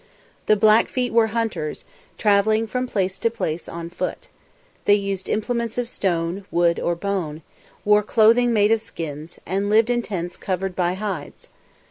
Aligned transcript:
The 0.47 0.55
Blackfeet 0.55 1.13
were 1.13 1.27
hunters, 1.27 1.85
travelling 2.17 2.65
from 2.65 2.87
place 2.87 3.19
to 3.19 3.29
place 3.29 3.69
on 3.69 3.91
foot. 3.91 4.29
They 4.85 4.95
used 4.95 5.29
implements 5.29 5.77
of 5.77 5.87
stone, 5.87 6.43
wood, 6.49 6.79
or 6.79 6.95
bone, 6.95 7.43
wore 7.85 8.01
clothing 8.01 8.51
made 8.51 8.71
of 8.71 8.81
skins, 8.81 9.37
and 9.45 9.69
lived 9.69 9.91
in 9.91 10.01
tents 10.01 10.37
covered 10.37 10.75
by 10.75 10.95
hides. 10.95 11.49